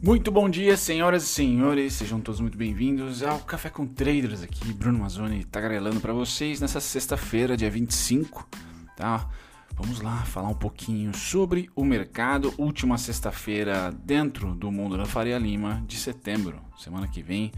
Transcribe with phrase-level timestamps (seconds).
[0.00, 4.72] Muito bom dia, senhoras e senhores, sejam todos muito bem-vindos ao Café com Traders aqui,
[4.72, 8.48] Bruno Mazzoni tagarelando para vocês nessa sexta-feira, dia 25,
[8.96, 9.28] tá?
[9.74, 15.36] Vamos lá falar um pouquinho sobre o mercado, última sexta-feira dentro do mundo da Faria
[15.36, 17.50] Lima de setembro, semana que vem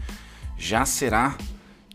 [0.57, 1.37] já será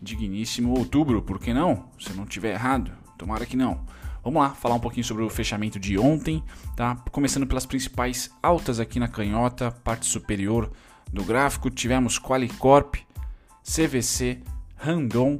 [0.01, 1.89] digníssimo outubro, por que não?
[1.99, 3.85] Se não tiver errado, tomara que não.
[4.27, 6.43] Vamos lá falar um pouquinho sobre o fechamento de ontem,
[6.75, 6.97] tá?
[7.13, 10.69] Começando pelas principais altas aqui na canhota, parte superior
[11.09, 12.95] do gráfico, tivemos Qualicorp,
[13.63, 14.41] CVC,
[14.75, 15.39] Randon,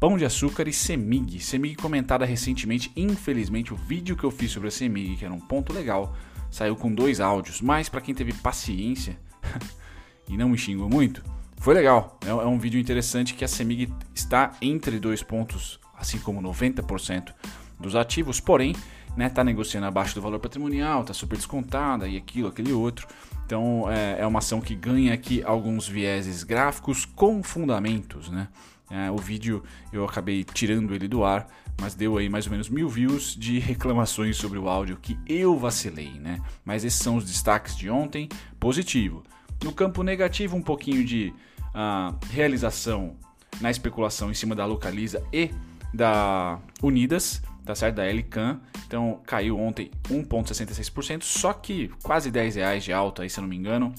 [0.00, 1.38] Pão de Açúcar e Semig.
[1.38, 5.38] Semig comentada recentemente, infelizmente o vídeo que eu fiz sobre a Semig, que era um
[5.38, 6.16] ponto legal,
[6.50, 9.16] saiu com dois áudios, mas para quem teve paciência
[10.28, 11.22] e não me xingou muito,
[11.58, 12.18] foi legal.
[12.26, 17.32] É, é um vídeo interessante que a Semig está entre dois pontos, assim como 90%
[17.78, 18.74] dos ativos, porém,
[19.16, 23.06] né, tá negociando abaixo do valor patrimonial, está super descontada e aquilo, aquele outro.
[23.46, 28.28] Então é, é, uma ação que ganha aqui alguns vieses gráficos com fundamentos.
[28.28, 28.48] Né?
[28.90, 31.46] É, o vídeo eu acabei tirando ele do ar,
[31.80, 35.58] mas deu aí mais ou menos mil views de reclamações sobre o áudio que eu
[35.58, 36.12] vacilei.
[36.18, 36.40] Né?
[36.64, 38.28] Mas esses são os destaques de ontem,
[38.58, 39.22] positivo.
[39.62, 41.32] No campo negativo, um pouquinho de
[41.68, 43.16] uh, realização
[43.60, 45.50] na especulação em cima da Localiza e
[45.92, 47.96] da Unidas tá certo?
[47.96, 48.60] Da Elican.
[48.86, 53.48] Então caiu ontem 1,66%, só que quase 10 reais de alta aí, se eu não
[53.48, 53.94] me engano.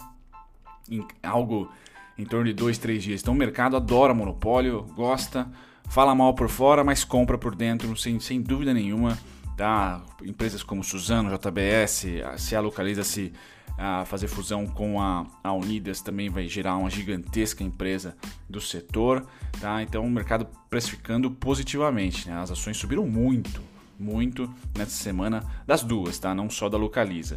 [0.89, 1.69] Em algo
[2.17, 3.21] em torno de 2, 3 dias.
[3.21, 5.47] Então o mercado adora monopólio, gosta,
[5.89, 9.17] fala mal por fora, mas compra por dentro, sem, sem dúvida nenhuma.
[9.57, 10.01] Tá?
[10.23, 12.05] Empresas como Suzano, JBS,
[12.37, 13.33] se a localiza-se
[13.77, 18.15] a fazer fusão com a, a Unidas também vai gerar uma gigantesca empresa
[18.49, 19.25] do setor,
[19.59, 19.81] tá?
[19.81, 22.37] Então o mercado precificando positivamente, né?
[22.37, 23.61] As ações subiram muito,
[23.99, 26.33] muito nessa semana das duas, tá?
[26.33, 27.35] Não só da Localiza.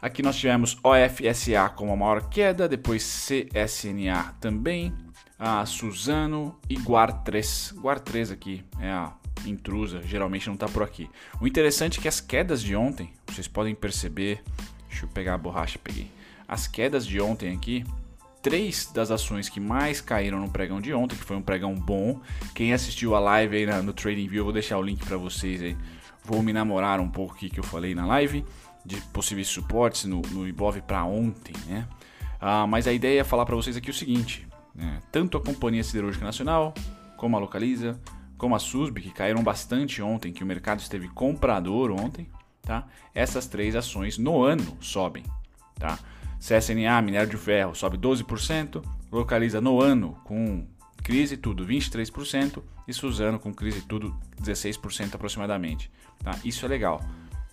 [0.00, 4.92] Aqui nós tivemos OFSA com a maior queda, depois CSNA também,
[5.38, 7.74] a Suzano e Guar 3.
[7.76, 9.12] Guar 3 aqui é a
[9.46, 11.08] intrusa, geralmente não está por aqui.
[11.40, 14.42] O interessante é que as quedas de ontem, vocês podem perceber
[14.92, 16.10] Deixa eu pegar a borracha, peguei.
[16.46, 17.82] As quedas de ontem aqui,
[18.42, 22.20] três das ações que mais caíram no pregão de ontem, que foi um pregão bom.
[22.54, 25.62] Quem assistiu a live aí no Trading View, eu vou deixar o link para vocês
[25.62, 25.76] aí.
[26.22, 28.44] Vou me namorar um pouco aqui que eu falei na live
[28.84, 31.88] de possíveis suportes no, no Ibov para ontem, né?
[32.38, 35.00] Ah, mas a ideia é falar para vocês aqui o seguinte: né?
[35.10, 36.74] tanto a Companhia Siderúrgica Nacional,
[37.16, 37.98] como a Localiza,
[38.36, 42.28] como a SUSB, que caíram bastante ontem, que o mercado esteve comprador ontem,
[42.62, 42.86] tá?
[43.14, 45.24] Essas três ações no ano sobem,
[45.78, 45.98] tá?
[46.38, 50.66] CSNA, minério de ferro, sobe 12%, localiza no ano com
[51.02, 55.90] crise tudo 23% e Suzano com crise tudo 16% aproximadamente,
[56.22, 56.38] tá?
[56.44, 57.00] Isso é legal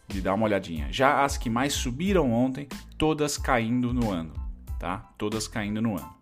[0.08, 0.88] de dar uma olhadinha.
[0.92, 4.34] Já as que mais subiram ontem, todas caindo no ano,
[4.80, 5.10] tá?
[5.18, 6.14] Todas caindo no ano.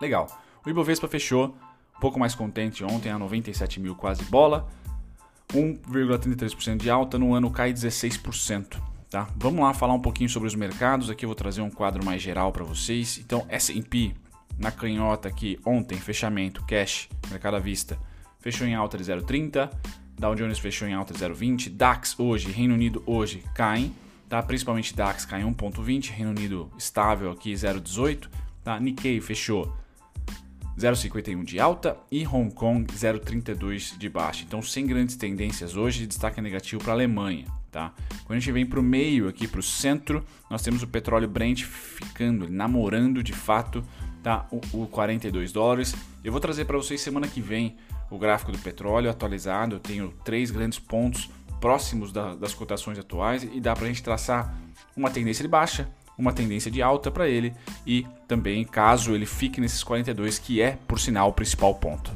[0.00, 0.26] Legal.
[0.64, 1.56] O Ibovespa fechou
[1.96, 4.68] um pouco mais contente ontem a 97 mil quase bola.
[5.52, 8.80] 1,33% de alta, no ano cai 16%.
[9.10, 9.28] Tá?
[9.36, 11.08] Vamos lá falar um pouquinho sobre os mercados.
[11.08, 13.18] Aqui eu vou trazer um quadro mais geral para vocês.
[13.18, 14.12] Então, S&P
[14.58, 17.98] na canhota aqui ontem, fechamento, cash, mercado à vista,
[18.40, 19.70] fechou em alta de 0,30.
[20.18, 21.70] Dow Jones fechou em alta de 0,20.
[21.70, 23.94] DAX hoje, Reino Unido hoje caem,
[24.28, 24.42] tá?
[24.42, 28.28] Principalmente DAX cai 1,20, Reino Unido estável aqui 0,18,
[28.62, 28.78] tá?
[28.78, 29.72] Nikkei fechou
[30.78, 34.44] 0,51 de alta e Hong Kong 0,32 de baixa.
[34.46, 37.46] Então, sem grandes tendências hoje, destaque negativo para a Alemanha.
[37.70, 37.92] Tá?
[38.24, 41.28] Quando a gente vem para o meio, aqui para o centro, nós temos o petróleo
[41.28, 43.84] Brent ficando, namorando de fato
[44.22, 44.46] tá?
[44.50, 45.94] o, o 42 dólares.
[46.22, 47.76] Eu vou trazer para vocês semana que vem
[48.10, 49.76] o gráfico do petróleo atualizado.
[49.76, 51.28] Eu tenho três grandes pontos
[51.60, 54.54] próximos da, das cotações atuais e dá para a gente traçar
[54.96, 57.54] uma tendência de baixa, uma tendência de alta para ele
[57.86, 62.10] e também caso ele fique nesses 42, que é, por sinal, o principal ponto.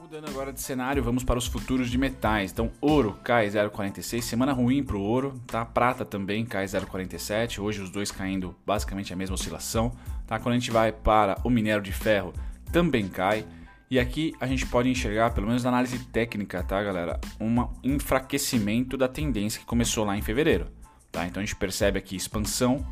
[0.00, 2.52] Mudando agora de cenário, vamos para os futuros de metais.
[2.52, 5.64] Então, ouro cai 0,46, semana ruim para o ouro, tá?
[5.64, 9.92] Prata também cai 0,47, hoje os dois caindo basicamente a mesma oscilação,
[10.26, 10.38] tá?
[10.38, 12.32] Quando a gente vai para o minério de ferro,
[12.70, 13.46] também cai.
[13.90, 18.96] E aqui a gente pode enxergar, pelo menos na análise técnica, tá, galera, um enfraquecimento
[18.96, 20.68] da tendência que começou lá em fevereiro,
[21.10, 21.26] tá?
[21.26, 22.82] Então a gente percebe aqui expansão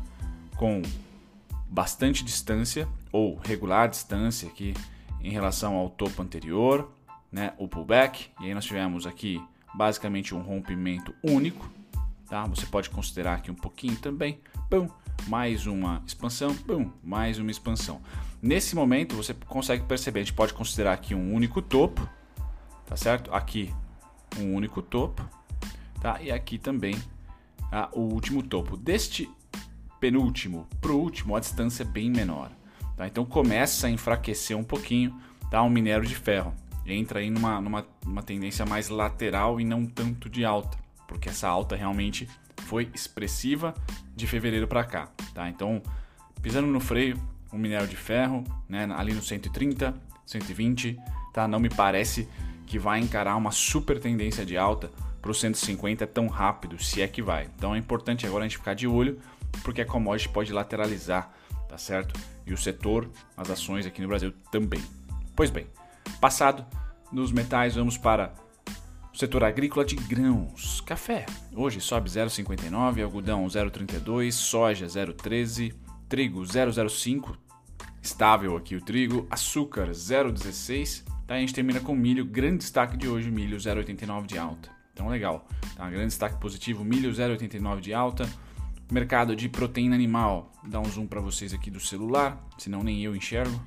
[0.61, 0.83] com
[1.67, 4.75] bastante distância ou regular distância aqui
[5.19, 6.91] em relação ao topo anterior,
[7.31, 9.43] né, o pullback, e aí nós tivemos aqui
[9.73, 11.67] basicamente um rompimento único,
[12.29, 12.45] tá?
[12.45, 14.87] Você pode considerar aqui um pouquinho também, pum,
[15.27, 17.99] mais uma expansão, pum, mais uma expansão.
[18.39, 22.07] Nesse momento você consegue perceber, a gente pode considerar aqui um único topo,
[22.85, 23.33] tá certo?
[23.33, 23.73] Aqui
[24.37, 25.27] um único topo,
[25.99, 26.21] tá?
[26.21, 27.01] E aqui também
[27.71, 28.77] ah, o último topo.
[28.77, 29.27] Deste
[30.01, 32.51] penúltimo para o último, a distância é bem menor.
[32.97, 33.07] Tá?
[33.07, 35.15] Então começa a enfraquecer um pouquinho
[35.49, 35.61] tá?
[35.61, 36.53] o minério de ferro.
[36.85, 40.77] Entra aí numa, numa, numa tendência mais lateral e não tanto de alta,
[41.07, 42.27] porque essa alta realmente
[42.63, 43.75] foi expressiva
[44.15, 45.09] de fevereiro para cá.
[45.33, 45.47] Tá?
[45.47, 45.81] Então,
[46.41, 47.21] pisando no freio,
[47.53, 49.93] o minério de ferro, né, ali no 130,
[50.25, 50.97] 120,
[51.31, 51.47] tá?
[51.47, 52.27] não me parece
[52.65, 54.89] que vai encarar uma super tendência de alta
[55.21, 57.47] para o 150 tão rápido, se é que vai.
[57.55, 59.19] Então é importante agora a gente ficar de olho,
[59.63, 61.31] porque a commodity pode lateralizar,
[61.67, 62.19] tá certo?
[62.45, 64.83] E o setor, as ações aqui no Brasil também.
[65.35, 65.67] Pois bem,
[66.19, 66.65] passado
[67.11, 68.33] nos metais, vamos para
[69.13, 70.81] o setor agrícola de grãos.
[70.81, 75.73] Café, hoje sobe 0,59, algodão 0,32, soja 0,13,
[76.07, 77.35] trigo 0,05,
[78.01, 81.35] estável aqui o trigo, açúcar 0,16, tá?
[81.35, 84.69] a gente termina com milho, grande destaque de hoje, milho 0,89 de alta.
[84.93, 85.89] Então legal, tá?
[85.89, 88.29] grande destaque positivo, milho 0,89 de alta,
[88.91, 93.15] mercado de proteína animal, dá um zoom para vocês aqui do celular, senão nem eu
[93.15, 93.57] enxergo.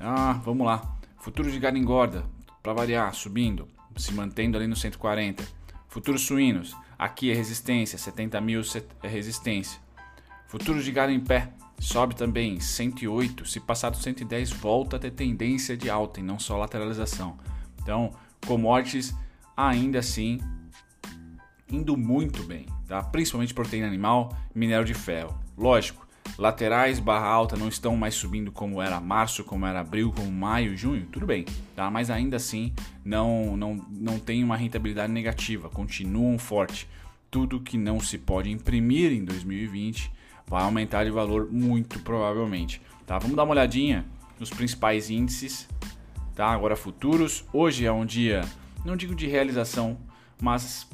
[0.00, 0.96] Ah, vamos lá.
[1.18, 2.24] Futuro de gado engorda,
[2.62, 5.44] para variar, subindo, se mantendo ali no 140.
[5.86, 8.62] Futuros suínos, aqui é resistência, 70 mil
[9.02, 9.78] é resistência.
[10.48, 13.46] Futuros de gado em pé, sobe também 108.
[13.46, 17.38] Se passar do 110, volta a ter tendência de alta e não só lateralização.
[17.82, 18.14] Então,
[18.46, 19.14] commodities
[19.54, 20.40] ainda assim
[21.72, 23.02] indo muito bem, tá?
[23.02, 25.34] principalmente proteína animal, minério de ferro.
[25.56, 26.06] Lógico,
[26.38, 30.76] laterais barra alta não estão mais subindo como era março, como era abril, como maio,
[30.76, 31.90] junho, tudo bem, tá?
[31.90, 32.72] mas ainda assim
[33.04, 36.88] não, não, não tem uma rentabilidade negativa, continuam forte.
[37.30, 40.12] Tudo que não se pode imprimir em 2020
[40.46, 42.82] vai aumentar de valor muito provavelmente.
[43.06, 43.18] Tá?
[43.18, 44.04] Vamos dar uma olhadinha
[44.38, 45.66] nos principais índices,
[46.34, 46.48] tá?
[46.48, 47.44] agora futuros.
[47.50, 48.42] Hoje é um dia,
[48.84, 49.96] não digo de realização,
[50.42, 50.88] mas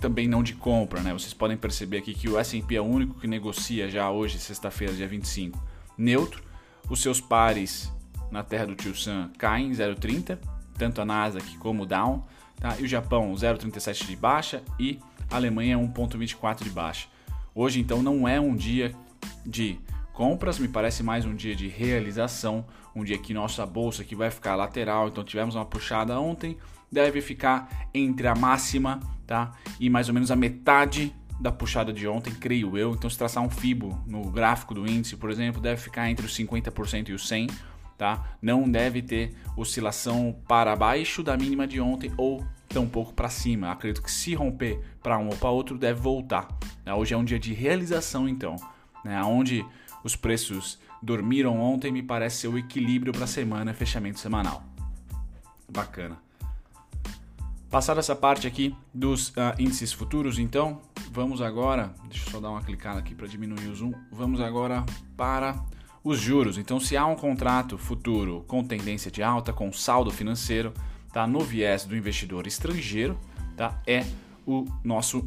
[0.00, 1.12] também não de compra, né?
[1.12, 4.94] Vocês podem perceber aqui que o S&P é o único que negocia já hoje, sexta-feira,
[4.94, 5.62] dia 25,
[5.96, 6.42] neutro.
[6.88, 7.92] Os seus pares
[8.30, 10.38] na terra do tio Sam caem 0,30,
[10.78, 12.26] tanto a Nasdaq como o Dow,
[12.58, 12.78] tá?
[12.80, 14.98] E o Japão 0,37 de baixa e
[15.30, 17.06] a Alemanha 1,24 de baixa.
[17.54, 18.94] Hoje então não é um dia
[19.44, 19.78] de
[20.14, 22.64] compras, me parece mais um dia de realização,
[22.94, 26.56] um dia que nossa bolsa que vai ficar lateral, então tivemos uma puxada ontem,
[26.90, 29.52] deve ficar entre a máxima tá?
[29.80, 32.92] e mais ou menos a metade da puxada de ontem, creio eu.
[32.92, 36.32] Então, se traçar um FIBO no gráfico do índice, por exemplo, deve ficar entre os
[36.32, 37.50] 50% e os 100%.
[37.98, 38.36] Tá?
[38.40, 43.70] Não deve ter oscilação para baixo da mínima de ontem ou tampouco para cima.
[43.70, 46.48] Acredito que se romper para um ou para outro, deve voltar.
[46.84, 46.94] Né?
[46.94, 48.56] Hoje é um dia de realização, então,
[49.04, 49.20] né?
[49.22, 49.64] onde
[50.04, 54.62] os preços dormiram ontem, me parece ser o equilíbrio para a semana, fechamento semanal.
[55.68, 56.18] Bacana.
[57.70, 60.80] Passada essa parte aqui dos uh, índices futuros, então,
[61.10, 64.84] vamos agora, deixa eu só dar uma clicada aqui para diminuir o zoom, vamos agora
[65.16, 65.60] para
[66.04, 66.58] os juros.
[66.58, 70.72] Então, se há um contrato futuro com tendência de alta, com saldo financeiro,
[71.12, 73.18] tá, no viés do investidor estrangeiro,
[73.56, 74.06] tá, é
[74.46, 75.26] o nosso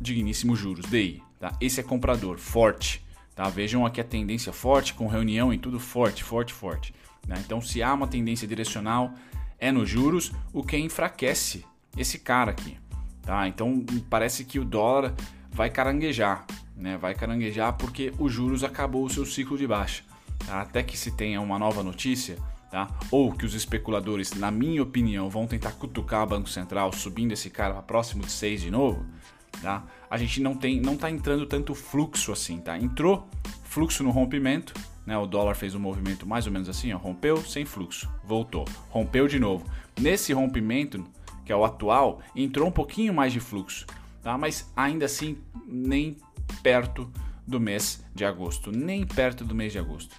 [0.00, 1.22] digníssimo juros, DI.
[1.38, 1.56] Tá?
[1.60, 3.05] Esse é comprador, forte.
[3.36, 3.48] Tá?
[3.48, 6.92] Vejam aqui a tendência forte, com reunião e tudo forte, forte, forte.
[7.28, 7.36] Né?
[7.44, 9.12] Então, se há uma tendência direcional,
[9.58, 11.64] é nos juros, o que enfraquece
[11.96, 12.76] esse cara aqui.
[13.22, 13.48] Tá?
[13.48, 15.12] Então parece que o dólar
[15.50, 16.46] vai caranguejar,
[16.76, 16.96] né?
[16.96, 20.04] Vai caranguejar porque os juros acabou o seu ciclo de baixa.
[20.46, 20.60] Tá?
[20.60, 22.38] Até que se tenha uma nova notícia,
[22.70, 22.86] tá?
[23.10, 27.50] Ou que os especuladores, na minha opinião, vão tentar cutucar o Banco Central subindo esse
[27.50, 29.04] cara para próximo de 6 de novo,
[29.60, 29.82] tá?
[30.10, 32.78] A gente não tem, não tá entrando tanto fluxo assim, tá?
[32.78, 33.28] Entrou
[33.64, 34.72] fluxo no rompimento,
[35.04, 35.16] né?
[35.18, 39.28] O dólar fez um movimento mais ou menos assim, ó, rompeu sem fluxo, voltou, rompeu
[39.28, 39.66] de novo.
[40.00, 41.04] Nesse rompimento,
[41.44, 43.86] que é o atual, entrou um pouquinho mais de fluxo,
[44.22, 44.36] tá?
[44.38, 46.16] mas ainda assim nem
[46.62, 47.10] perto
[47.46, 50.14] do mês de agosto, nem perto do mês de agosto.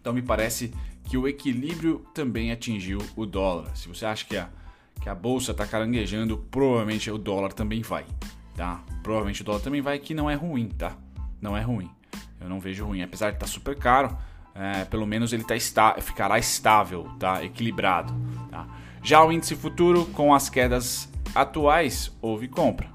[0.00, 0.72] Então me parece
[1.04, 3.76] que o equilíbrio também atingiu o dólar.
[3.76, 4.48] Se você acha que a,
[5.00, 8.06] que a bolsa está caranguejando, provavelmente o dólar também vai,
[8.54, 8.82] tá?
[9.02, 10.96] Provavelmente o dólar também vai, que não é ruim, tá?
[11.40, 11.90] Não é ruim.
[12.40, 14.16] Eu não vejo ruim, apesar de estar tá super caro,
[14.54, 17.44] é, pelo menos ele tá está, ficará estável, tá?
[17.44, 18.14] Equilibrado,
[18.50, 18.66] tá?
[19.02, 22.88] Já o índice futuro, com as quedas atuais, houve compra.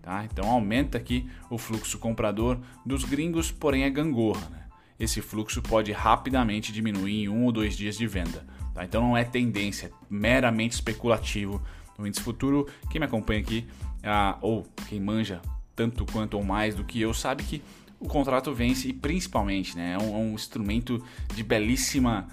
[0.00, 0.24] Tá?
[0.24, 4.48] Então aumenta aqui o fluxo comprador dos gringos, porém é gangorra.
[4.48, 4.64] Né?
[4.98, 8.46] Esse fluxo pode rapidamente diminuir em um ou dois dias de venda.
[8.74, 8.84] Tá?
[8.84, 11.62] Então não é tendência, é meramente especulativo
[11.98, 12.66] no índice futuro.
[12.88, 13.68] Quem me acompanha aqui,
[14.04, 15.40] ah, ou quem manja
[15.74, 17.62] tanto quanto ou mais do que eu, sabe que
[17.98, 21.02] o contrato vence e principalmente né, é um, é um instrumento
[21.34, 22.28] de belíssima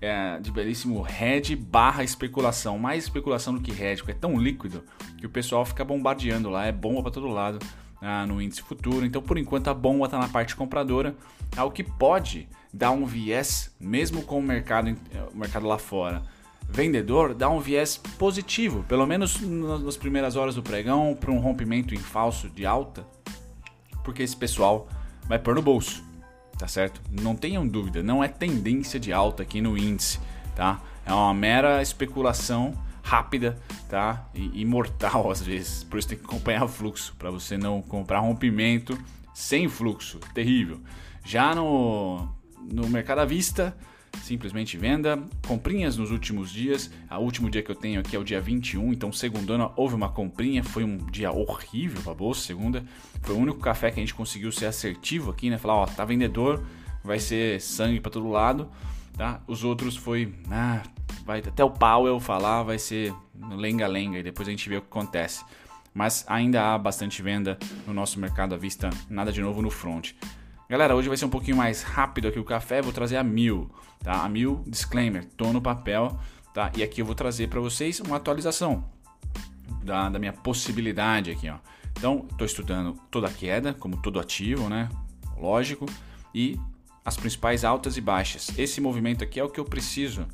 [0.00, 2.78] é, de belíssimo hedge barra especulação.
[2.78, 4.82] Mais especulação do que hedge, porque é tão líquido
[5.16, 7.58] que o pessoal fica bombardeando lá, é bomba para todo lado.
[8.00, 9.04] ah, no índice futuro.
[9.04, 11.16] Então, por enquanto, a bomba está na parte compradora,
[11.56, 14.96] algo que pode dar um viés, mesmo com o mercado,
[15.32, 16.22] o mercado lá fora
[16.68, 21.94] vendedor, dá um viés positivo, pelo menos nas primeiras horas do pregão, para um rompimento
[21.94, 23.06] em falso de alta,
[24.04, 24.88] porque esse pessoal
[25.26, 26.04] vai pôr no bolso,
[26.58, 27.00] tá certo?
[27.10, 30.20] Não tenham dúvida, não é tendência de alta aqui no índice,
[30.54, 30.80] tá?
[31.04, 33.58] É uma mera especulação rápida,
[33.88, 34.28] tá?
[34.34, 34.66] E,
[35.32, 35.84] às vezes.
[35.84, 38.98] Por isso tem que acompanhar o fluxo para você não comprar rompimento
[39.32, 40.80] sem fluxo, terrível.
[41.24, 42.28] Já no
[42.70, 43.76] no mercado à vista,
[44.22, 45.22] simplesmente venda.
[45.46, 46.90] Comprinhas nos últimos dias.
[47.10, 50.08] O último dia que eu tenho aqui é o dia 21, então segunda houve uma
[50.08, 52.84] comprinha, foi um dia horrível para a bolsa, segunda.
[53.22, 55.58] Foi o único café que a gente conseguiu ser assertivo aqui, né?
[55.58, 56.64] Falar, ó, tá vendedor,
[57.02, 58.68] vai ser sangue para todo lado,
[59.16, 59.40] tá?
[59.46, 60.82] Os outros foi, ah,
[61.24, 63.12] vai até o Powell falar, vai ser
[63.50, 65.44] lenga-lenga e depois a gente vê o que acontece.
[65.94, 70.12] Mas ainda há bastante venda no nosso mercado à vista, nada de novo no front.
[70.70, 73.70] Galera, hoje vai ser um pouquinho mais rápido aqui o café, vou trazer a mil,
[74.04, 74.22] tá?
[74.22, 76.20] A mil, disclaimer, tô no papel,
[76.52, 76.70] tá?
[76.76, 78.84] E aqui eu vou trazer para vocês uma atualização
[79.82, 81.56] da, da minha possibilidade aqui, ó.
[81.96, 84.90] Então, estou estudando toda a queda, como todo ativo, né?
[85.38, 85.86] Lógico,
[86.34, 86.60] e
[87.02, 88.50] as principais altas e baixas.
[88.58, 90.26] Esse movimento aqui é o que eu preciso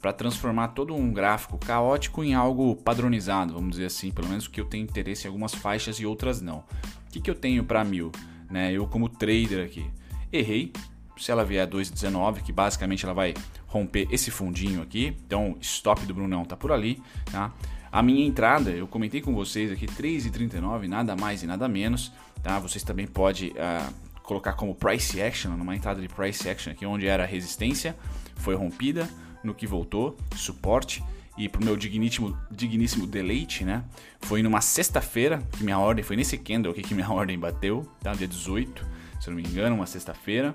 [0.00, 4.60] para transformar todo um gráfico caótico em algo padronizado, vamos dizer assim, pelo menos que
[4.60, 6.58] eu tenho interesse em algumas faixas e outras não.
[6.58, 8.12] O que, que eu tenho para mil?
[8.50, 8.72] Né?
[8.72, 9.84] Eu como trader aqui,
[10.32, 10.72] errei.
[11.16, 13.34] Se ela vier a 2,19, que basicamente ela vai
[13.66, 17.52] romper esse fundinho aqui, então stop do Brunão tá por ali, tá?
[17.92, 22.10] A minha entrada, eu comentei com vocês aqui, 3,39, nada mais e nada menos,
[22.42, 22.58] tá?
[22.58, 27.06] Vocês também podem uh, colocar como price action, numa entrada de price action aqui, onde
[27.06, 27.96] era resistência,
[28.36, 29.08] foi rompida,
[29.42, 31.02] no que voltou, suporte
[31.36, 33.84] e pro meu digníssimo, digníssimo deleite, né?
[34.20, 38.12] Foi numa sexta-feira que minha ordem, foi nesse candle que minha ordem bateu, tá?
[38.12, 38.86] Dia 18,
[39.20, 40.54] se eu não me engano, uma sexta-feira.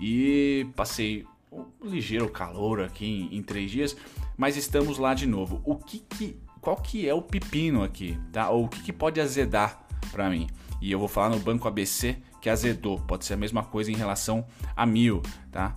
[0.00, 3.96] E passei um ligeiro calor aqui em, em, três dias,
[4.36, 5.60] mas estamos lá de novo.
[5.64, 8.50] O que que, qual que é o pepino aqui, tá?
[8.50, 10.48] Ou o que, que pode azedar para mim?
[10.80, 12.98] E eu vou falar no banco ABC que azedou.
[13.00, 14.44] Pode ser a mesma coisa em relação
[14.76, 15.74] a mil, tá?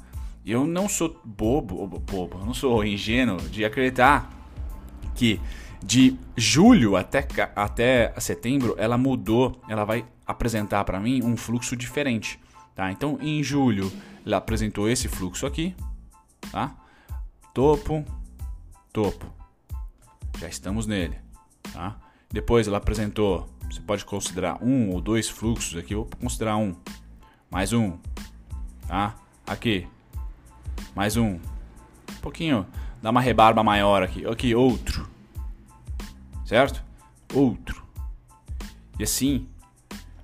[0.48, 4.32] Eu não sou bobo, bobo, não sou ingênuo de acreditar
[5.14, 5.42] que
[5.84, 12.40] de julho até, até setembro ela mudou, ela vai apresentar para mim um fluxo diferente,
[12.74, 12.90] tá?
[12.90, 13.92] Então em julho
[14.26, 15.76] ela apresentou esse fluxo aqui,
[16.50, 16.74] tá?
[17.54, 18.06] Topo,
[18.94, 19.26] topo,
[20.40, 21.18] já estamos nele,
[21.74, 22.00] tá?
[22.32, 26.74] Depois ela apresentou, você pode considerar um ou dois fluxos aqui, eu vou considerar um,
[27.52, 27.98] mais um,
[28.88, 29.14] tá?
[29.46, 29.86] Aqui
[30.98, 31.34] mais um.
[31.34, 32.66] Um pouquinho.
[33.04, 34.26] Dá uma rebarba maior aqui.
[34.26, 35.08] Aqui, outro.
[36.44, 36.84] Certo?
[37.36, 37.84] Outro.
[38.98, 39.48] E assim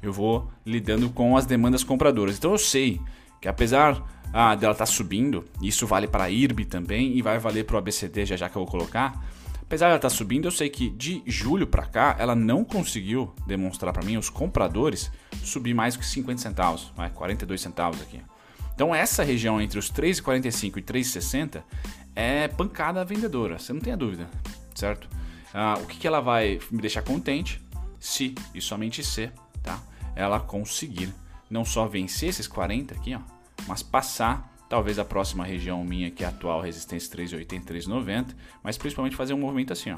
[0.01, 2.39] eu vou lidando com as demandas compradoras.
[2.39, 2.99] Então eu sei
[3.39, 4.03] que apesar
[4.33, 7.75] ah, dela estar tá subindo, isso vale para a IRB também e vai valer para
[7.75, 9.23] o ABCD já já que eu vou colocar.
[9.61, 13.31] Apesar dela estar tá subindo, eu sei que de julho para cá ela não conseguiu
[13.45, 15.11] demonstrar para mim os compradores
[15.43, 18.19] subir mais que 50 centavos, 42 centavos aqui.
[18.73, 21.63] Então essa região entre os 3,45 e 3,60
[22.15, 24.29] é pancada vendedora, você não tem a dúvida,
[24.75, 25.07] certo?
[25.53, 27.61] Ah, o que, que ela vai me deixar contente
[27.99, 29.79] se e somente se, tá?
[30.15, 31.13] Ela conseguir
[31.49, 33.19] não só vencer esses 40 aqui, ó,
[33.67, 38.77] mas passar talvez a próxima região minha que é a atual resistência 380, 390, mas
[38.77, 39.97] principalmente fazer um movimento assim, ó,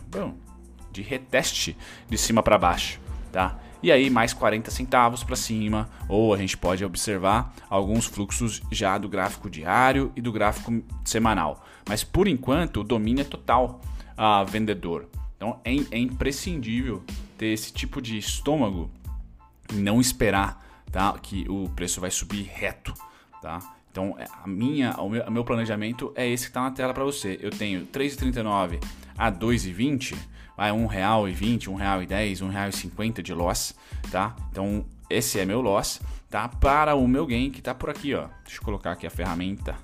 [0.92, 1.78] de reteste
[2.10, 3.00] de cima para baixo,
[3.32, 3.58] tá?
[3.82, 8.98] E aí mais 40 centavos para cima, ou a gente pode observar alguns fluxos já
[8.98, 11.66] do gráfico diário e do gráfico semanal.
[11.88, 13.82] Mas por enquanto o domínio é total
[14.18, 15.08] a uh, vendedor.
[15.36, 17.04] Então é, é imprescindível
[17.38, 18.90] ter esse tipo de estômago
[19.72, 22.94] e não esperar tá, que o preço vai subir reto.
[23.42, 23.60] Tá?
[23.92, 26.94] Então, é, a minha, o meu, o meu planejamento é esse que está na tela
[26.94, 27.40] para você.
[27.42, 28.84] Eu tenho 3,39
[29.18, 30.18] a 2,20
[30.56, 33.76] vai um real e vinte, um real e dez, um real e cinquenta de loss,
[34.12, 34.36] tá?
[34.52, 36.48] Então esse é meu loss, tá?
[36.48, 38.28] Para o meu gain que tá por aqui, ó.
[38.44, 39.76] Deixa eu colocar aqui a ferramenta,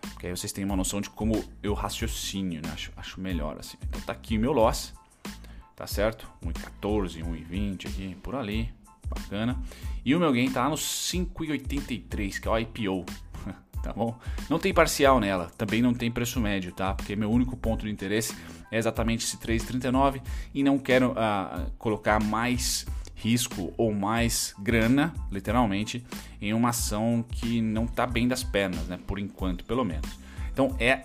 [0.00, 2.70] porque aí vocês têm uma noção de como eu raciocínio, né?
[2.72, 3.76] Acho, acho melhor assim.
[3.88, 4.92] Então tá aqui meu loss,
[5.74, 6.28] tá certo?
[6.44, 8.72] 1,14, 1,20 aqui, por ali,
[9.08, 9.60] bacana.
[10.04, 13.06] E o meu gain tá no 5,83, que é o IPO,
[13.82, 14.16] tá bom?
[14.48, 16.94] Não tem parcial nela, também não tem preço médio, tá?
[16.94, 18.34] Porque meu único ponto de interesse
[18.70, 20.22] é exatamente esse 3,39
[20.54, 26.04] e não quero uh, colocar mais risco ou mais grana, literalmente,
[26.40, 28.98] em uma ação que não está bem das pernas, né?
[29.06, 30.08] Por enquanto, pelo menos.
[30.52, 31.04] Então é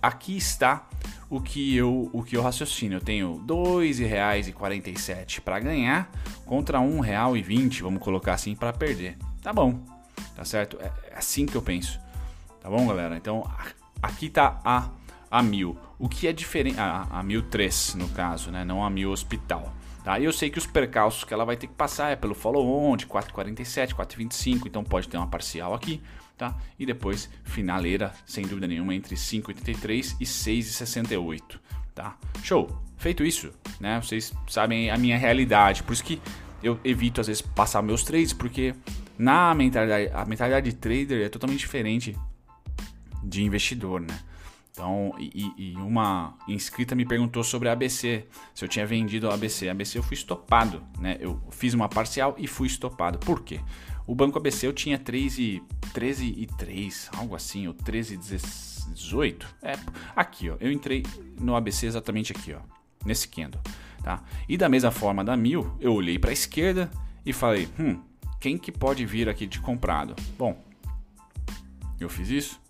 [0.00, 0.88] aqui está
[1.30, 2.96] o que eu, o que eu raciocino.
[2.96, 6.10] Eu tenho R$ 2,47 para ganhar
[6.44, 9.16] contra R$ 1,20, vamos colocar assim, para perder.
[9.40, 9.80] Tá bom,
[10.34, 10.76] tá certo?
[10.80, 11.98] É, é assim que eu penso.
[12.62, 13.16] Tá bom, galera?
[13.16, 13.42] Então,
[14.00, 14.88] aqui tá a,
[15.28, 15.76] a mil.
[15.98, 16.78] O que é diferente.
[16.78, 18.64] A, a mil três, no caso, né?
[18.64, 19.74] Não a mil hospital.
[20.04, 20.18] Tá?
[20.18, 22.96] E eu sei que os percalços que ela vai ter que passar é pelo follow-on
[22.96, 26.02] de 4,47, 4,25, então pode ter uma parcial aqui,
[26.36, 26.56] tá?
[26.76, 31.60] E depois finaleira, sem dúvida nenhuma, entre 5,83 e 6,68,
[31.94, 32.16] tá?
[32.42, 32.68] Show!
[32.96, 34.00] Feito isso, né?
[34.00, 36.20] Vocês sabem a minha realidade, por isso que
[36.62, 38.74] eu evito às vezes passar meus trades, porque
[39.16, 42.16] na mentalidade, a mentalidade de trader é totalmente diferente
[43.22, 44.18] de investidor, né?
[44.72, 49.34] Então, e, e, uma inscrita me perguntou sobre a ABC, se eu tinha vendido a
[49.34, 49.68] ABC.
[49.68, 51.18] A ABC eu fui estopado, né?
[51.20, 53.18] Eu fiz uma parcial e fui estopado.
[53.18, 53.60] Por quê?
[54.06, 55.62] O banco ABC eu tinha 3 e,
[55.92, 59.46] 13 e 3, algo assim, ou 13 e 18.
[59.62, 59.74] É,
[60.16, 60.56] aqui, ó.
[60.58, 61.04] Eu entrei
[61.38, 62.60] no ABC exatamente aqui, ó,
[63.04, 63.60] nesse candle,
[64.02, 64.24] tá?
[64.48, 66.90] E da mesma forma da mil, eu olhei para a esquerda
[67.26, 68.00] e falei, hum,
[68.40, 70.16] quem que pode vir aqui de comprado?
[70.38, 70.64] Bom,
[72.00, 72.61] eu fiz isso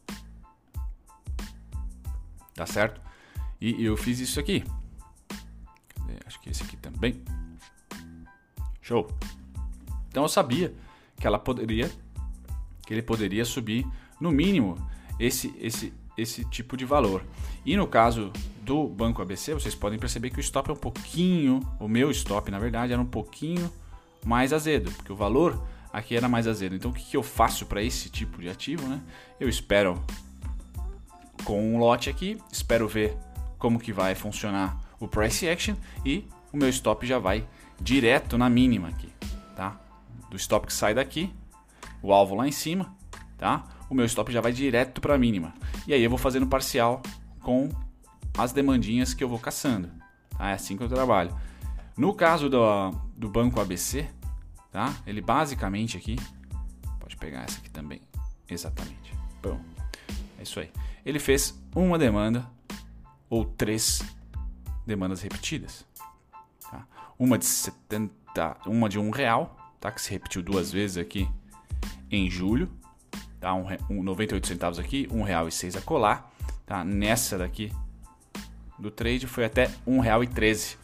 [2.63, 3.01] tá certo?
[3.61, 4.65] E eu fiz isso aqui.
[6.25, 7.21] Acho que esse aqui também.
[8.81, 9.09] Show.
[10.09, 10.73] Então eu sabia
[11.19, 11.91] que ela poderia,
[12.87, 13.85] que ele poderia subir
[14.21, 14.77] no mínimo
[15.19, 17.25] esse esse esse tipo de valor.
[17.67, 21.61] E no caso do Banco ABC, vocês podem perceber que o stop é um pouquinho,
[21.81, 23.73] o meu stop na verdade era um pouquinho
[24.25, 25.61] mais azedo, porque o valor
[25.93, 26.77] aqui era mais azedo.
[26.77, 29.01] Então o que, que eu faço para esse tipo de ativo, né?
[29.41, 30.05] Eu espero
[31.45, 33.17] com um lote aqui, espero ver
[33.59, 37.47] como que vai funcionar o price action e o meu stop já vai
[37.81, 39.09] direto na mínima aqui,
[39.57, 39.81] tá?
[40.31, 41.33] Do stop que sai daqui,
[42.03, 42.95] o alvo lá em cima,
[43.37, 43.65] tá?
[43.91, 45.53] O meu stop já vai direto para a mínima.
[45.87, 47.03] E aí eu vou fazendo parcial
[47.41, 47.69] com
[48.39, 49.91] as demandinhas que eu vou caçando,
[50.37, 50.51] tá?
[50.51, 51.37] É assim que eu trabalho.
[51.97, 54.09] No caso do, do banco ABC,
[54.71, 54.95] tá?
[55.07, 56.17] Ele basicamente aqui,
[56.99, 58.01] pode pegar essa aqui também,
[58.49, 59.13] exatamente.
[59.43, 59.61] Bom,
[60.39, 60.71] é isso aí
[61.05, 62.49] ele fez uma demanda
[63.29, 64.03] ou três
[64.87, 65.87] demandas repetidas.
[66.61, 66.87] Tá?
[67.19, 68.13] Uma de 70,
[68.67, 69.91] uma de um real, tá?
[69.91, 71.29] que se repetiu duas vezes aqui
[72.11, 72.71] em julho,
[73.41, 73.55] tá?
[73.55, 76.31] um, um 98 centavos aqui, um real e seis a colar.
[76.67, 76.85] Tá?
[76.85, 77.73] Nessa daqui
[78.79, 80.77] do trade foi até um real e treze.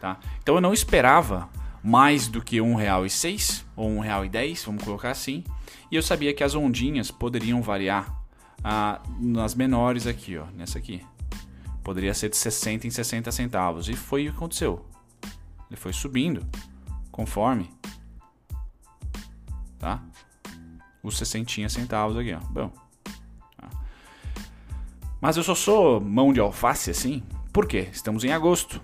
[0.00, 0.18] Tá?
[0.42, 1.48] Então eu não esperava
[1.82, 5.44] mais do que um real e seis ou um real e dez, vamos colocar assim.
[5.90, 8.23] E eu sabia que as ondinhas poderiam variar
[8.64, 11.04] ah, nas menores aqui, ó, nessa aqui.
[11.84, 13.88] Poderia ser de 60 em 60 centavos.
[13.88, 14.84] E foi o que aconteceu.
[15.70, 16.44] Ele foi subindo
[17.12, 17.70] conforme
[19.84, 20.02] tá?
[21.02, 22.40] Os 60 centavos aqui, ó.
[22.50, 22.72] Bom.
[23.58, 23.68] Tá.
[25.20, 27.22] Mas eu só sou mão de alface assim,
[27.52, 27.88] por quê?
[27.92, 28.80] Estamos em agosto.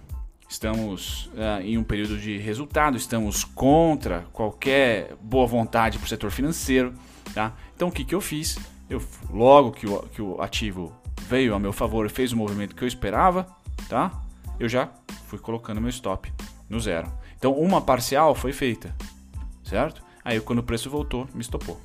[0.46, 6.30] Estamos uh, em um período de resultado, estamos contra qualquer boa vontade para o setor
[6.32, 6.92] financeiro.
[7.32, 7.54] Tá?
[7.74, 8.58] Então o que, que eu fiz?
[8.90, 9.00] Eu,
[9.30, 10.92] logo que o, que o ativo
[11.28, 13.46] veio a meu favor e fez o movimento que eu esperava,
[13.88, 14.10] tá?
[14.58, 14.90] Eu já
[15.26, 16.30] fui colocando meu stop
[16.68, 17.10] no zero.
[17.38, 18.94] Então uma parcial foi feita,
[19.62, 20.02] certo?
[20.24, 21.80] Aí quando o preço voltou, me estopou.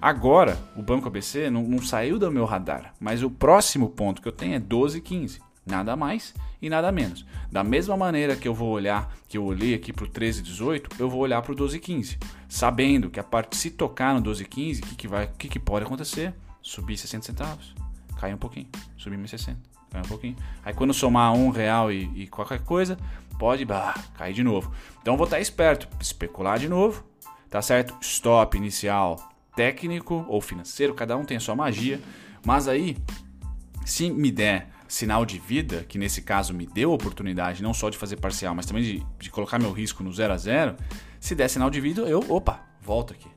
[0.00, 4.28] Agora, o Banco ABC não, não, saiu do meu radar, mas o próximo ponto que
[4.28, 5.40] eu tenho é 12,15.
[5.66, 7.26] Nada mais e nada menos.
[7.50, 11.10] Da mesma maneira que eu vou olhar, que eu olhei aqui para o 13,18, eu
[11.10, 12.18] vou olhar para o 12,15.
[12.48, 15.84] Sabendo que a parte, se tocar no 12,15, o que, que, vai, que, que pode
[15.84, 16.32] acontecer?
[16.62, 17.74] Subir 60 centavos,
[18.18, 19.56] cair um pouquinho, subir 1,60,
[19.90, 20.36] cair um pouquinho.
[20.64, 22.96] Aí quando somar um real e, e qualquer coisa,
[23.38, 24.72] pode bah, cair de novo.
[25.02, 27.04] Então vou estar esperto, especular de novo,
[27.50, 27.96] tá certo?
[28.00, 29.16] Stop inicial
[29.56, 32.00] técnico ou financeiro, cada um tem a sua magia,
[32.44, 32.96] mas aí,
[33.84, 37.90] se me der sinal de vida, que nesse caso me deu a oportunidade não só
[37.90, 40.76] de fazer parcial, mas também de, de colocar meu risco no 0 a 0
[41.20, 43.28] se der sinal de vida, eu, opa, volto aqui.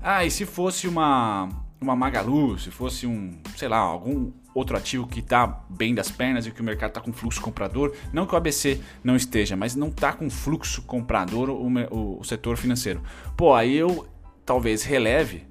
[0.00, 1.48] Ah, e se fosse uma,
[1.80, 6.46] uma Magalu, se fosse um, sei lá, algum outro ativo que está bem das pernas
[6.46, 9.74] e que o mercado está com fluxo comprador, não que o ABC não esteja, mas
[9.74, 13.02] não está com fluxo comprador o, o, o setor financeiro.
[13.36, 14.08] Pô, aí eu
[14.44, 15.46] talvez releve,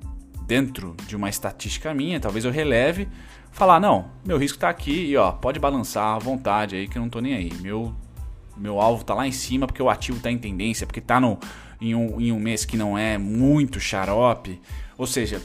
[0.47, 3.07] dentro de uma estatística minha, talvez eu releve
[3.51, 7.01] falar, não, meu risco está aqui e ó, pode balançar à vontade aí que eu
[7.01, 7.51] não tô nem aí.
[7.61, 7.93] Meu,
[8.55, 11.39] meu alvo tá lá em cima porque o ativo tá em tendência, porque tá no,
[11.81, 14.61] em, um, em um mês que não é muito xarope.
[14.97, 15.41] Ou seja,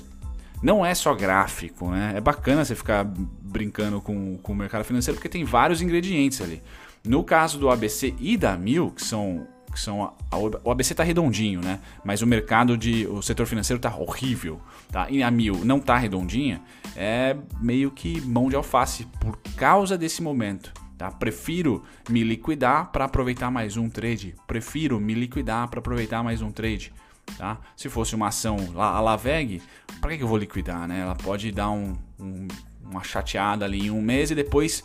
[0.63, 2.15] não é só gráfico, né?
[2.17, 6.63] É bacana você ficar brincando com, com o mercado financeiro porque tem vários ingredientes ali.
[7.05, 10.93] No caso do ABC e da Mil, que são que são a, a, o ABC
[10.93, 11.81] está redondinho, né?
[12.05, 15.11] Mas o mercado de o setor financeiro está horrível, tá?
[15.11, 16.61] E a Mil não está redondinha,
[16.95, 21.11] é meio que mão de alface por causa desse momento, Tá?
[21.11, 24.37] Prefiro me liquidar para aproveitar mais um trade.
[24.47, 26.93] Prefiro me liquidar para aproveitar mais um trade.
[27.37, 27.59] Tá?
[27.77, 29.61] Se fosse uma ação a Laveg,
[30.01, 30.87] para que eu vou liquidar?
[30.87, 31.01] Né?
[31.01, 32.47] Ela pode dar um, um,
[32.93, 34.85] uma chateada ali em um mês e depois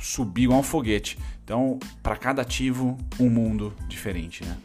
[0.00, 1.18] subir igual um foguete.
[1.44, 4.44] Então, para cada ativo, um mundo diferente.
[4.44, 4.56] Né?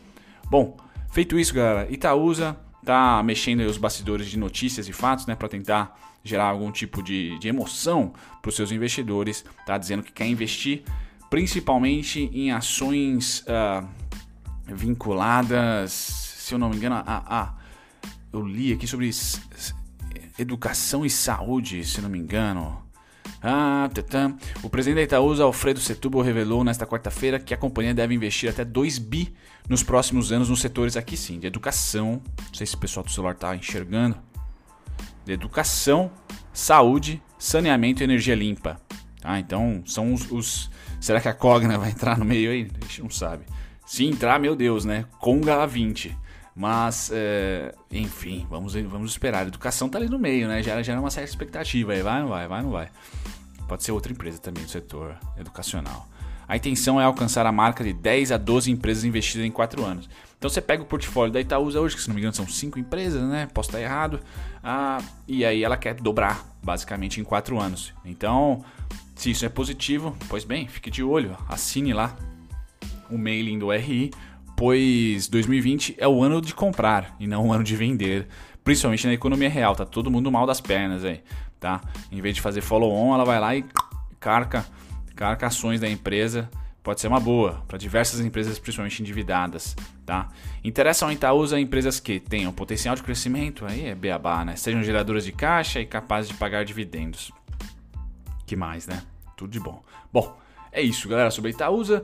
[0.49, 0.77] Bom,
[1.11, 5.99] feito isso, galera, Itaúsa tá mexendo os bastidores de notícias e fatos né, para tentar
[6.23, 9.43] gerar algum tipo de, de emoção para os seus investidores.
[9.65, 10.83] Tá dizendo que quer investir
[11.29, 13.85] principalmente em ações uh,
[14.65, 17.53] vinculadas se eu não me engano, a, a,
[18.31, 19.11] eu li aqui sobre
[20.37, 22.83] educação e saúde, se não me engano.
[23.41, 28.13] Ah, tã, O presidente da Itaúsa, Alfredo Setúbal, revelou nesta quarta-feira que a companhia deve
[28.13, 29.33] investir até 2 bi
[29.69, 32.21] nos próximos anos nos setores aqui sim, de educação.
[32.47, 34.17] Não sei se o pessoal do celular está enxergando.
[35.25, 36.09] De educação,
[36.53, 38.79] saúde, saneamento e energia limpa.
[39.23, 40.71] Ah, então são os, os.
[40.99, 42.67] Será que a Cogna vai entrar no meio aí?
[42.79, 43.45] A gente não sabe.
[43.85, 45.05] Se entrar, meu Deus, né?
[45.19, 46.17] Conga 20.
[46.57, 49.43] Mas, é, enfim, vamos, vamos esperar.
[49.43, 50.63] A educação tá ali no meio, né?
[50.63, 52.01] Gera, gera uma certa expectativa aí.
[52.01, 52.89] Vai, não vai, vai, não vai.
[53.67, 56.09] Pode ser outra empresa também do setor educacional.
[56.47, 60.09] A intenção é alcançar a marca de 10 a 12 empresas investidas em 4 anos.
[60.35, 62.79] Então você pega o portfólio da Itaúsa hoje, que se não me engano são 5
[62.79, 63.47] empresas, né?
[63.53, 64.19] Posso estar errado.
[64.63, 67.93] Ah, e aí ela quer dobrar, basicamente, em 4 anos.
[68.03, 68.65] Então,
[69.13, 72.15] se isso é positivo, pois bem, fique de olho, assine lá
[73.11, 74.09] o mailing do RI
[74.57, 78.27] pois 2020 é o ano de comprar e não o ano de vender,
[78.63, 81.21] principalmente na economia real, tá todo mundo mal das pernas aí,
[81.59, 81.79] tá?
[82.11, 83.63] Em vez de fazer follow-on, ela vai lá e
[84.19, 84.65] carca,
[85.15, 86.49] carca ações da empresa,
[86.81, 90.27] pode ser uma boa para diversas empresas, principalmente endividadas, tá?
[90.63, 94.55] Interessa ao Itaúsa empresas que tenham potencial de crescimento, aí é beabá, né?
[94.55, 97.31] Sejam geradoras de caixa e capazes de pagar dividendos.
[98.47, 99.03] Que mais, né?
[99.35, 99.83] Tudo de bom.
[100.11, 100.35] Bom,
[100.71, 102.03] é isso, galera, sobre Itaúsa.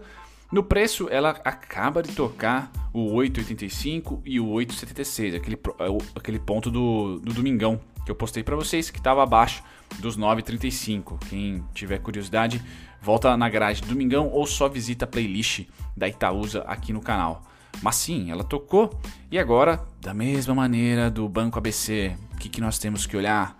[0.54, 6.70] No preço, ela acaba de tocar o 8,85 e o 8,76, aquele, é aquele ponto
[6.70, 9.64] do, do domingão que eu postei para vocês, que estava abaixo
[9.98, 11.18] dos 9,35.
[11.28, 12.64] Quem tiver curiosidade,
[13.02, 15.66] volta na grade do domingão ou só visita a playlist
[15.98, 17.42] da Itaúsa aqui no canal.
[17.82, 18.92] Mas sim, ela tocou
[19.32, 23.58] e agora, da mesma maneira do Banco ABC, o que, que nós temos que olhar?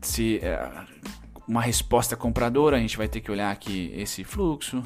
[0.00, 0.68] Se é,
[1.46, 4.82] uma resposta compradora, a gente vai ter que olhar aqui esse fluxo,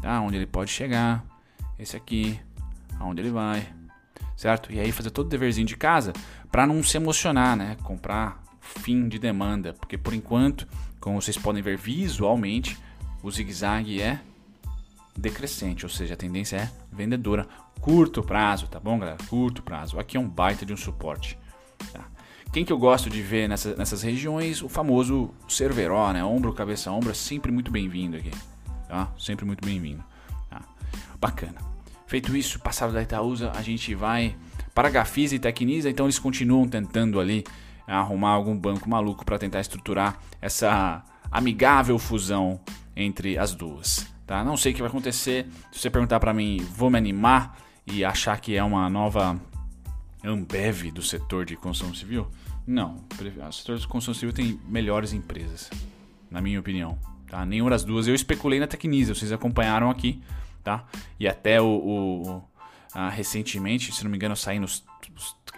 [0.00, 0.20] tá?
[0.20, 1.24] onde ele pode chegar,
[1.78, 2.38] esse aqui,
[2.98, 3.66] aonde ele vai,
[4.36, 4.72] certo?
[4.72, 6.12] E aí fazer todo o deverzinho de casa
[6.50, 7.76] para não se emocionar, né?
[7.82, 10.66] Comprar fim de demanda, porque por enquanto,
[11.00, 12.78] como vocês podem ver visualmente,
[13.22, 14.20] o zigue-zague é
[15.16, 17.46] decrescente, ou seja, a tendência é vendedora,
[17.80, 19.18] curto prazo, tá bom, galera?
[19.28, 19.98] Curto prazo.
[19.98, 21.38] Aqui é um baita de um suporte.
[21.92, 22.06] Tá?
[22.52, 24.62] Quem que eu gosto de ver nessa, nessas regiões?
[24.62, 26.24] O famoso Cerveró, né?
[26.24, 28.30] Ombro, cabeça, ombro, é sempre muito bem-vindo aqui
[28.88, 29.12] tá?
[29.18, 30.02] Sempre muito bem-vindo.
[30.50, 30.62] Tá?
[31.20, 31.60] Bacana.
[32.06, 34.34] Feito isso, passado da Itaúsa, a gente vai
[34.74, 37.44] para Gafisa e Tecnisa, então eles continuam tentando ali
[37.86, 42.60] arrumar algum banco maluco para tentar estruturar essa amigável fusão
[42.96, 44.06] entre as duas.
[44.26, 44.42] Tá?
[44.42, 45.46] Não sei o que vai acontecer.
[45.70, 49.40] Se você perguntar para mim, vou me animar e achar que é uma nova
[50.24, 52.26] Ambev do setor de construção civil?
[52.66, 53.04] Não.
[53.10, 55.70] O setor de construção civil tem melhores empresas,
[56.30, 56.98] na minha opinião
[57.28, 57.44] tá?
[57.44, 58.08] Nenhuma das duas.
[58.08, 60.22] Eu especulei na Tecnisa, vocês acompanharam aqui,
[60.64, 60.84] tá?
[61.18, 62.42] E até o, o
[63.10, 64.84] recentemente, se não me engano, eu saí nos,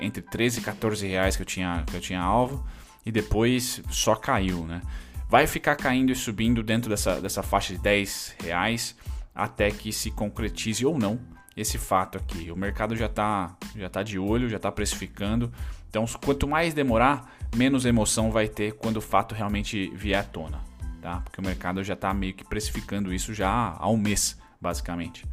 [0.01, 2.65] entre 13 e 14 reais que eu tinha, que eu tinha alvo
[3.05, 4.83] e depois só caiu, né?
[5.29, 8.97] Vai ficar caindo e subindo dentro dessa, dessa faixa de 10 reais
[9.35, 11.21] até que se concretize ou não
[11.57, 12.51] esse fato aqui.
[12.51, 15.53] O mercado já está já tá de olho, já está precificando.
[15.89, 20.70] Então, quanto mais demorar, menos emoção vai ter quando o fato realmente vier à tona
[21.01, 21.21] tá?
[21.21, 25.25] Porque o mercado já está meio que precificando isso já há um mês, basicamente.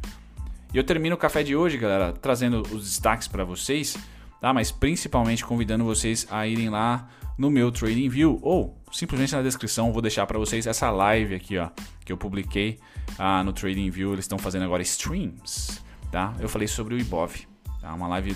[0.72, 3.96] E eu termino o café de hoje, galera, trazendo os destaques para vocês,
[4.40, 4.52] tá?
[4.52, 9.92] Mas principalmente convidando vocês a irem lá no meu Trading View ou simplesmente na descrição
[9.92, 11.70] vou deixar para vocês essa live aqui, ó,
[12.04, 12.78] que eu publiquei
[13.18, 14.12] ah, no Trading View.
[14.12, 16.34] Eles estão fazendo agora streams, tá?
[16.40, 17.34] Eu falei sobre o Ibov,
[17.80, 17.94] tá?
[17.94, 18.34] Uma live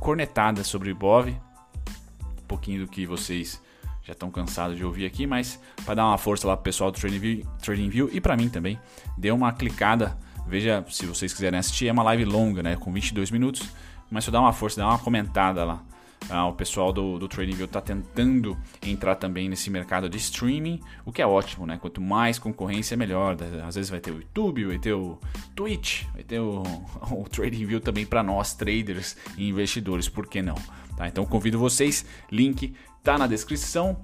[0.00, 3.62] cornetada sobre o Ibov, um pouquinho do que vocês
[4.04, 7.00] já estão cansados de ouvir aqui, mas para dar uma força lá pro pessoal do
[7.00, 8.78] TradingView, TradingView e para mim também,
[9.16, 13.30] dê uma clicada, veja se vocês quiserem assistir, é uma live longa, né, com 22
[13.30, 13.66] minutos,
[14.10, 15.82] mas só dá uma força, dá uma comentada lá.
[16.30, 21.12] Ah, o pessoal do, do TradingView está tentando entrar também nesse mercado de streaming, o
[21.12, 21.76] que é ótimo, né?
[21.76, 23.36] Quanto mais concorrência, melhor.
[23.66, 25.18] Às vezes vai ter o YouTube, vai ter o
[25.54, 26.62] Twitch, vai ter o,
[27.12, 30.56] o TradingView também para nós, traders e investidores, por que não?
[30.96, 31.08] Tá?
[31.08, 33.96] Então convido vocês, link tá na descrição.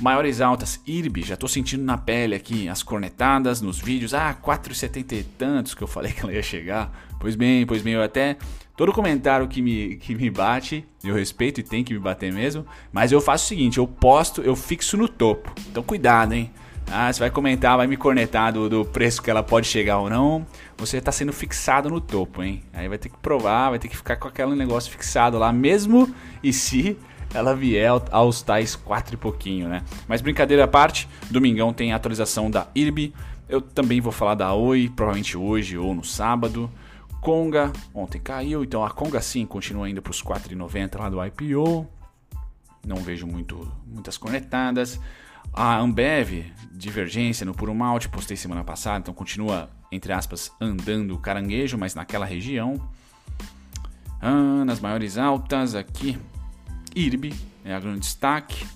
[0.00, 4.14] Maiores altas, IRB, já tô sentindo na pele aqui as cornetadas nos vídeos.
[4.14, 6.90] Ah, 4,70 e tantos que eu falei que ela ia chegar.
[7.20, 8.36] Pois bem, pois bem, eu até.
[8.76, 12.64] Todo comentário que me, que me bate, eu respeito e tem que me bater mesmo.
[12.92, 15.52] Mas eu faço o seguinte: eu posto, eu fixo no topo.
[15.68, 16.50] Então cuidado, hein?
[16.90, 20.08] Ah, você vai comentar, vai me cornetar do, do preço que ela pode chegar ou
[20.08, 20.46] não.
[20.78, 22.62] Você está sendo fixado no topo, hein?
[22.72, 26.14] Aí vai ter que provar, vai ter que ficar com aquele negócio fixado lá, mesmo
[26.42, 26.96] e se
[27.32, 29.82] ela vier aos tais quatro e pouquinho, né?
[30.06, 33.12] Mas brincadeira à parte, domingão tem a atualização da IRB.
[33.48, 36.70] Eu também vou falar da Oi, provavelmente hoje ou no sábado.
[37.20, 41.86] Conga, ontem caiu, então a Conga sim continua indo para os 4,90 lá do IPO.
[42.86, 45.00] Não vejo muito, muitas conectadas.
[45.52, 51.76] A Ambev, divergência no puro malte, postei semana passada, então continua, entre aspas, andando caranguejo,
[51.76, 52.80] mas naquela região.
[54.20, 56.18] Ah, nas maiores altas aqui,
[56.94, 58.66] IRB é a grande destaque.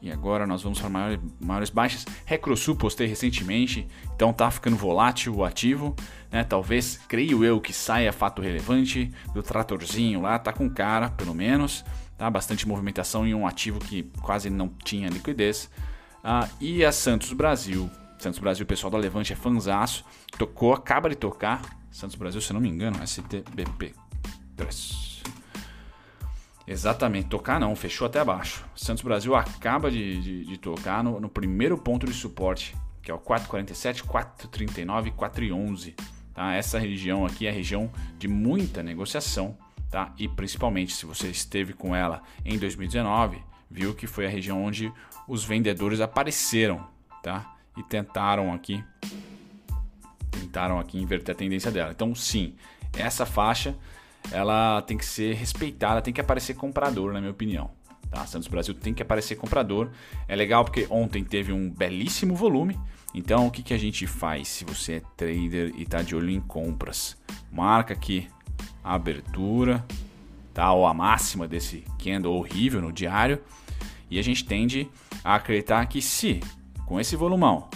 [0.00, 2.04] E agora nós vamos para maiores, maiores baixas.
[2.26, 5.94] Recrosul postei recentemente, então tá ficando volátil o ativo.
[6.30, 6.42] Né?
[6.42, 11.84] Talvez, creio eu, que saia fato relevante do tratorzinho lá, tá com cara, pelo menos.
[12.18, 12.28] Tá?
[12.28, 15.70] Bastante movimentação em um ativo que quase não tinha liquidez.
[16.24, 17.88] Ah, e a Santos Brasil.
[18.18, 20.04] Santos Brasil, o pessoal da Levante é fanzaço.
[20.36, 21.62] Tocou, acaba de tocar.
[21.92, 23.94] Santos Brasil, se não me engano, STBP
[24.56, 25.11] 3.
[26.66, 28.64] Exatamente, tocar não, fechou até abaixo.
[28.74, 33.14] Santos Brasil acaba de, de, de tocar no, no, primeiro ponto de suporte, que é
[33.14, 35.94] o 447, 439 411.
[36.32, 36.54] Tá?
[36.54, 39.56] Essa região aqui é a região de muita negociação,
[39.90, 40.14] tá?
[40.16, 44.92] e principalmente se você esteve com ela em 2019, viu que foi a região onde
[45.26, 46.86] os vendedores apareceram
[47.22, 47.56] tá?
[47.76, 48.82] e tentaram aqui
[50.30, 51.92] tentaram aqui inverter a tendência dela.
[51.92, 52.54] Então sim,
[52.96, 53.76] essa faixa
[54.30, 57.70] ela tem que ser respeitada, tem que aparecer comprador, na minha opinião.
[58.10, 58.26] Tá?
[58.26, 59.90] Santos Brasil tem que aparecer comprador.
[60.28, 62.78] É legal porque ontem teve um belíssimo volume.
[63.14, 66.30] Então, o que, que a gente faz se você é trader e está de olho
[66.30, 67.16] em compras?
[67.50, 68.28] Marca aqui
[68.84, 69.84] a abertura,
[70.52, 70.72] tá?
[70.72, 73.40] ou a máxima desse candle horrível no diário.
[74.10, 74.90] E a gente tende
[75.24, 76.40] a acreditar que se,
[76.86, 77.68] com esse volumão,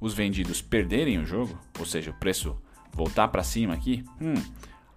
[0.00, 2.56] os vendidos perderem o jogo, ou seja, o preço
[2.92, 4.34] voltar para cima aqui, hum,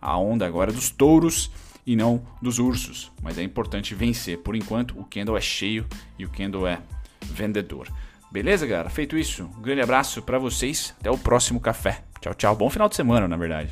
[0.01, 1.51] a onda agora é dos touros
[1.85, 3.11] e não dos ursos.
[3.21, 4.39] Mas é importante vencer.
[4.39, 5.85] Por enquanto, o candle é cheio
[6.17, 6.81] e o candle é
[7.23, 7.87] vendedor.
[8.31, 8.89] Beleza, galera?
[8.89, 10.93] Feito isso, um grande abraço para vocês.
[10.99, 12.03] Até o próximo café.
[12.19, 12.55] Tchau, tchau.
[12.55, 13.71] Bom final de semana, na verdade.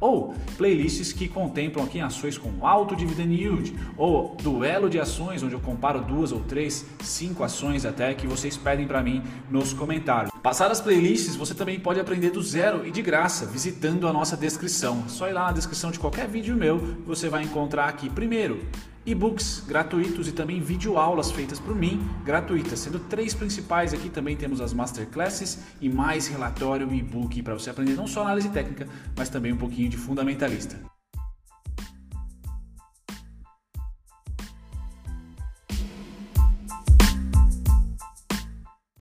[0.00, 5.54] ou playlists que contemplam aqui ações com alto dividend yield, ou duelo de ações, onde
[5.54, 10.32] eu comparo duas ou três, cinco ações até que vocês pedem para mim nos comentários.
[10.42, 14.36] Passar as playlists, você também pode aprender do zero e de graça, visitando a nossa
[14.36, 15.04] descrição.
[15.06, 18.60] Só ir lá na descrição de qualquer vídeo meu, você vai encontrar aqui primeiro
[19.04, 24.60] e-books gratuitos e também videoaulas feitas por mim, gratuitas, sendo três principais aqui também temos
[24.60, 28.86] as masterclasses e mais relatório e e-book para você aprender não só análise técnica,
[29.16, 30.76] mas também um pouquinho de fundamentalista.